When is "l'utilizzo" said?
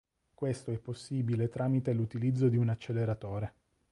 1.93-2.49